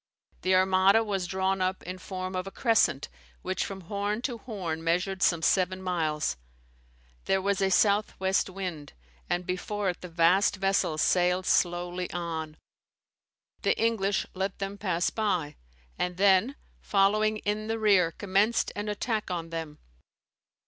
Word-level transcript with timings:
The 0.41 0.55
Armada 0.55 1.03
was 1.03 1.27
drawn 1.27 1.61
up 1.61 1.83
in 1.83 1.99
form 1.99 2.35
of 2.35 2.47
a 2.47 2.51
crescent, 2.51 3.07
which 3.43 3.63
from 3.63 3.81
horn 3.81 4.23
to 4.23 4.39
horn 4.39 4.83
measured 4.83 5.21
some 5.21 5.43
seven 5.43 5.79
miles. 5.79 6.37
There 7.25 7.39
was 7.39 7.61
a 7.61 7.69
south 7.69 8.19
west 8.19 8.49
wind; 8.49 8.93
and 9.29 9.45
before 9.45 9.89
it 9.91 10.01
the 10.01 10.09
vast 10.09 10.55
vessels 10.55 11.03
sailed 11.03 11.45
slowly 11.45 12.09
on. 12.09 12.57
The 13.61 13.77
English 13.79 14.25
let 14.33 14.57
them 14.57 14.75
pass 14.79 15.11
by; 15.11 15.55
and 15.99 16.17
then, 16.17 16.55
following 16.79 17.37
in 17.37 17.67
the 17.67 17.77
rear, 17.77 18.11
commenced 18.11 18.71
an 18.75 18.89
attack 18.89 19.29
on 19.29 19.51
them. 19.51 19.77